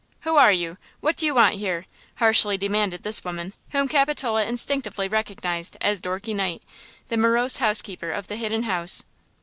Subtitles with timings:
[0.21, 0.79] "Who are you?
[0.99, 6.33] What do you want here?" harshly demanded this woman, whom Capitola instinctively recognized as Dorky
[6.33, 6.63] Knight,
[7.09, 9.03] the morose housekeeper of the Hidden House.